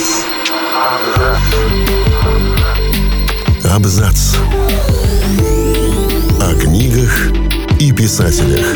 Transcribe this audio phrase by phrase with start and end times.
[0.00, 1.40] Абзац.
[3.70, 4.36] Абзац.
[6.40, 7.30] О книгах
[7.78, 8.66] и писателях.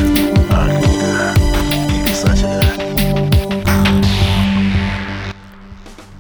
[0.51, 1.37] О книгах
[1.89, 2.65] и писателях.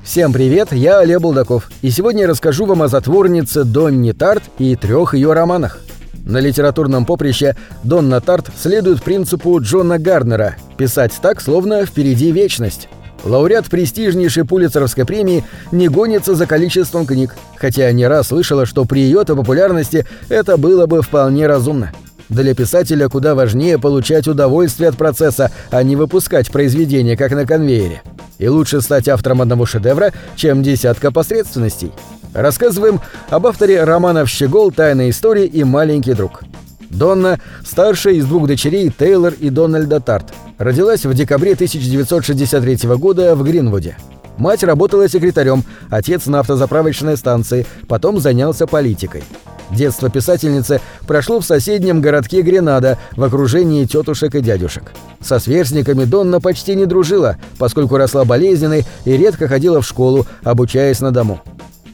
[0.02, 4.74] Всем привет, я Олег Булдаков, и сегодня я расскажу вам о затворнице Донни Тарт и
[4.74, 5.80] трех ее романах.
[6.24, 12.88] На литературном поприще Донна Тарт следует принципу Джона Гарднера– писать так, словно впереди вечность.
[13.24, 19.00] Лауреат престижнейшей Пулитцеровской премии не гонится за количеством книг, хотя не раз слышала, что при
[19.00, 21.92] ее-то популярности это было бы вполне разумно.
[22.28, 28.02] Для писателя куда важнее получать удовольствие от процесса, а не выпускать произведение, как на конвейере.
[28.38, 31.92] И лучше стать автором одного шедевра, чем десятка посредственностей.
[32.32, 36.42] Рассказываем об авторе романов «Щегол», «Тайная история» и «Маленький друг».
[36.94, 40.32] Донна– старшая из двух дочерей Тейлор и Дональда Тарт.
[40.58, 43.96] Родилась в декабре 1963 года в Гринвуде.
[44.38, 49.22] Мать работала секретарем, отец на автозаправочной станции, потом занялся политикой.
[49.70, 54.92] Детство писательницы прошло в соседнем городке Гренада в окружении тетушек и дядюшек.
[55.20, 61.00] Со сверстниками Донна почти не дружила, поскольку росла болезненной и редко ходила в школу, обучаясь
[61.00, 61.40] на дому.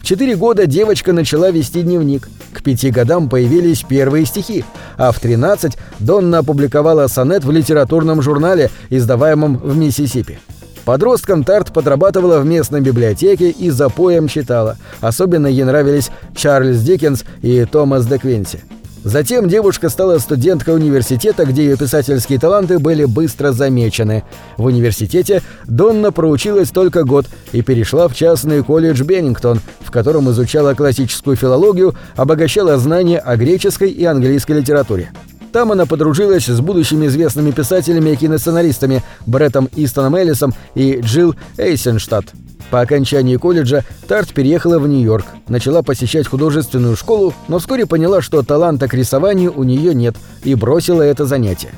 [0.00, 2.28] В четыре года девочка начала вести дневник.
[2.52, 4.64] К пяти годам появились первые стихи,
[4.96, 10.38] а в 13 Донна опубликовала сонет в литературном журнале, издаваемом в Миссисипи.
[10.84, 14.76] Подростком Тарт подрабатывала в местной библиотеке и за поем читала.
[15.00, 18.60] Особенно ей нравились Чарльз Диккенс и Томас де Квинси.
[19.02, 24.24] Затем девушка стала студенткой университета, где ее писательские таланты были быстро замечены.
[24.58, 30.74] В университете Донна проучилась только год и перешла в частный колледж Беннингтон, в котором изучала
[30.74, 35.10] классическую филологию, обогащала знания о греческой и английской литературе.
[35.50, 42.26] Там она подружилась с будущими известными писателями и киносценаристами Бреттом Истоном Эллисом и Джилл Эйсенштадт.
[42.70, 48.42] По окончании колледжа Тарт переехала в Нью-Йорк, начала посещать художественную школу, но вскоре поняла, что
[48.42, 51.70] таланта к рисованию у нее нет, и бросила это занятие.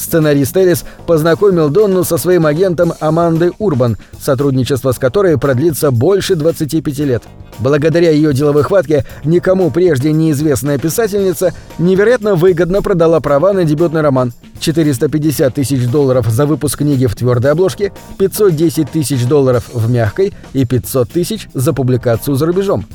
[0.00, 6.98] Сценарист Элис познакомил Донну со своим агентом Амандой Урбан, сотрудничество с которой продлится больше 25
[7.00, 7.22] лет.
[7.58, 14.32] Благодаря ее деловой хватке никому прежде неизвестная писательница невероятно выгодно продала права на дебютный роман.
[14.60, 20.64] 450 тысяч долларов за выпуск книги в твердой обложке, 510 тысяч долларов в мягкой и
[20.64, 22.86] 500 тысяч за публикацию за рубежом.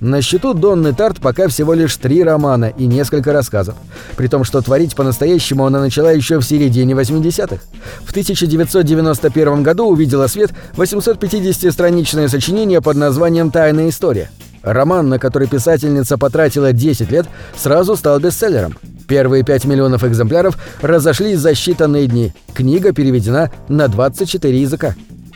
[0.00, 3.74] На счету Донны Тарт пока всего лишь три романа и несколько рассказов.
[4.16, 7.62] При том, что творить по-настоящему она начала еще в середине 80-х.
[8.04, 14.30] В 1991 году увидела свет 850-страничное сочинение под названием «Тайная история».
[14.62, 18.76] Роман, на который писательница потратила 10 лет, сразу стал бестселлером.
[19.06, 22.32] Первые 5 миллионов экземпляров разошлись за считанные дни.
[22.54, 24.94] Книга переведена на 24 языка.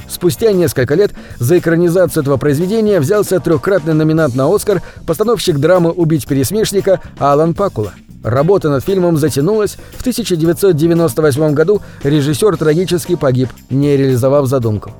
[0.09, 6.27] Спустя несколько лет за экранизацию этого произведения взялся трехкратный номинант на «Оскар» постановщик драмы «Убить
[6.27, 7.93] пересмешника» Алан Пакула.
[8.23, 9.77] Работа над фильмом затянулась.
[9.97, 14.93] В 1998 году режиссер трагически погиб, не реализовав задумку.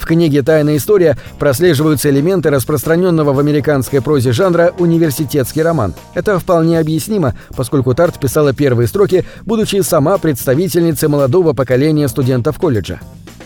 [0.00, 5.94] В книге «Тайная история» прослеживаются элементы распространенного в американской прозе жанра университетский роман.
[6.14, 12.98] Это вполне объяснимо, поскольку Тарт писала первые строки, будучи сама представительницей молодого поколения студентов колледжа.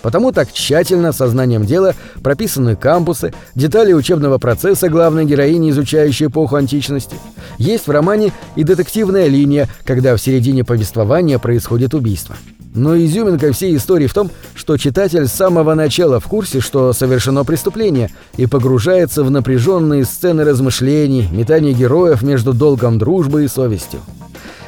[0.05, 7.17] Потому так тщательно, сознанием дела, прописаны кампусы, детали учебного процесса главной героини, изучающей эпоху античности.
[7.57, 12.37] Есть в романе и детективная линия, когда в середине повествования происходит убийство.
[12.75, 17.43] Но изюминка всей истории в том, что читатель с самого начала в курсе, что совершено
[17.45, 24.01] преступление, и погружается в напряженные сцены размышлений, метания героев между долгом дружбы и совестью.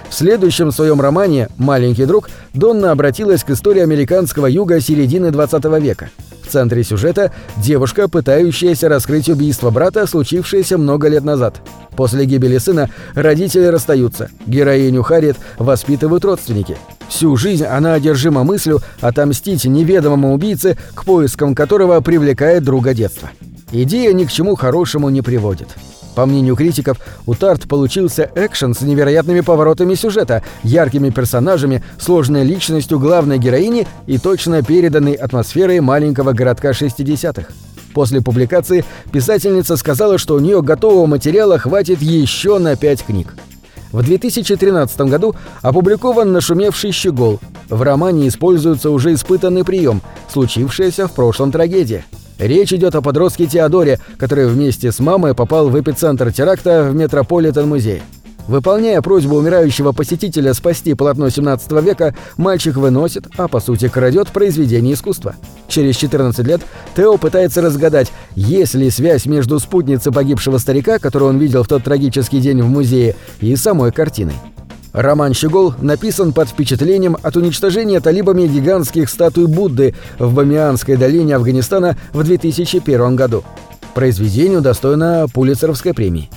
[0.08, 6.10] В следующем своем романе «Маленький друг» Донна обратилась к истории американского юга середины 20 века.
[6.42, 11.60] В центре сюжета девушка, пытающаяся раскрыть убийство брата, случившееся много лет назад.
[11.96, 14.30] После гибели сына родители расстаются.
[14.46, 16.76] Героиню Харриет воспитывают родственники.
[17.08, 23.30] Всю жизнь она одержима мыслью отомстить неведомому убийце, к поискам которого привлекает друга детства.
[23.72, 25.68] Идея ни к чему хорошему не приводит.
[26.16, 26.96] По мнению критиков,
[27.26, 34.16] у Тарт получился экшен с невероятными поворотами сюжета, яркими персонажами, сложной личностью главной героини и
[34.16, 37.52] точно переданной атмосферой маленького городка 60-х.
[37.92, 43.34] После публикации писательница сказала, что у нее готового материала хватит еще на пять книг.
[43.92, 47.40] В 2013 году опубликован нашумевший «Щегол».
[47.68, 50.00] В романе используется уже испытанный прием,
[50.32, 52.06] случившаяся в прошлом трагедия–
[52.38, 58.02] Речь идет о подростке Теодоре, который вместе с мамой попал в эпицентр теракта в Метрополитен-музее.
[58.46, 64.94] Выполняя просьбу умирающего посетителя спасти полотно 17 века, мальчик выносит, а по сути крадет произведение
[64.94, 65.34] искусства.
[65.66, 66.60] Через 14 лет
[66.94, 71.82] Тео пытается разгадать, есть ли связь между спутницей погибшего старика, которую он видел в тот
[71.82, 74.34] трагический день в музее, и самой картиной.
[74.96, 81.98] Роман «Щегол» написан под впечатлением от уничтожения талибами гигантских статуй Будды в Бамианской долине Афганистана
[82.14, 83.44] в 2001 году.
[83.94, 86.30] Произведению достойно Пулицеровской премии.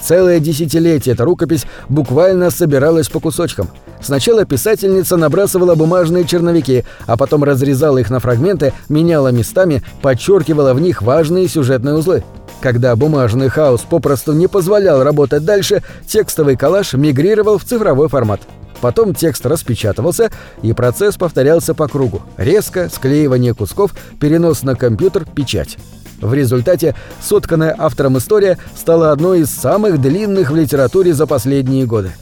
[0.00, 3.68] Целое десятилетие эта рукопись буквально собиралась по кусочкам.
[4.00, 10.80] Сначала писательница набрасывала бумажные черновики, а потом разрезала их на фрагменты, меняла местами, подчеркивала в
[10.80, 12.24] них важные сюжетные узлы.
[12.60, 18.40] Когда бумажный хаос попросту не позволял работать дальше, текстовый коллаж мигрировал в цифровой формат.
[18.80, 20.30] Потом текст распечатывался,
[20.62, 22.22] и процесс повторялся по кругу.
[22.36, 25.76] Резко, склеивание кусков, перенос на компьютер, печать.
[26.20, 32.12] В результате сотканная автором история стала одной из самых длинных в литературе за последние годы.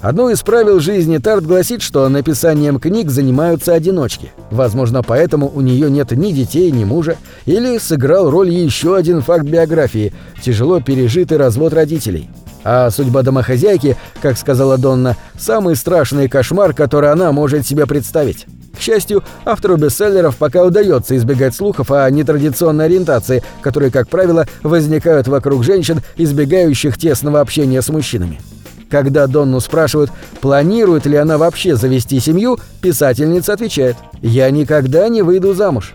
[0.00, 4.30] Одно из правил жизни Тарт гласит, что написанием книг занимаются одиночки.
[4.52, 7.16] Возможно, поэтому у нее нет ни детей, ни мужа.
[7.46, 12.30] Или сыграл роль еще один факт биографии– тяжело пережитый развод родителей.
[12.62, 18.46] А судьба домохозяйки, как сказала Донна, самый страшный кошмар, который она может себе представить.
[18.76, 25.26] К счастью, автору бестселлеров пока удается избегать слухов о нетрадиционной ориентации, которые, как правило, возникают
[25.26, 28.38] вокруг женщин, избегающих тесного общения с мужчинами.
[28.90, 35.54] Когда Донну спрашивают, планирует ли она вообще завести семью, писательница отвечает «Я никогда не выйду
[35.54, 35.94] замуж».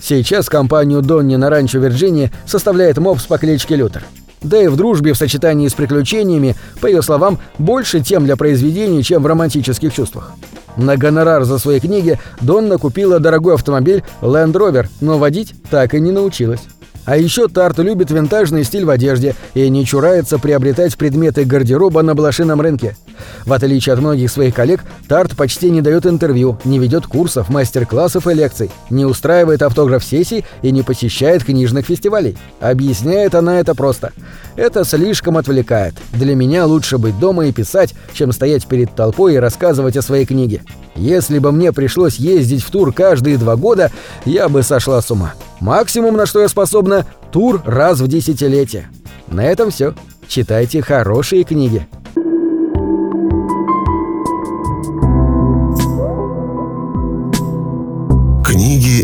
[0.00, 4.04] Сейчас компанию Донни на ранчо Вирджинии составляет мопс по кличке Лютер.
[4.40, 9.02] Да и в дружбе в сочетании с приключениями, по ее словам, больше тем для произведений,
[9.02, 10.32] чем в романтических чувствах.
[10.76, 16.00] На гонорар за свои книги Донна купила дорогой автомобиль Land Rover, но водить так и
[16.00, 16.60] не научилась.
[17.08, 22.14] А еще Тарт любит винтажный стиль в одежде и не чурается приобретать предметы гардероба на
[22.14, 22.98] блошином рынке.
[23.44, 28.26] В отличие от многих своих коллег, Тарт почти не дает интервью, не ведет курсов, мастер-классов
[28.26, 32.36] и лекций, не устраивает автограф-сессий и не посещает книжных фестивалей.
[32.60, 34.12] Объясняет она это просто.
[34.56, 35.94] Это слишком отвлекает.
[36.12, 40.26] Для меня лучше быть дома и писать, чем стоять перед толпой и рассказывать о своей
[40.26, 40.62] книге.
[40.94, 43.92] Если бы мне пришлось ездить в тур каждые два года,
[44.24, 45.34] я бы сошла с ума.
[45.60, 48.88] Максимум, на что я способна, тур раз в десятилетие.
[49.28, 49.94] На этом все.
[50.26, 51.86] Читайте хорошие книги.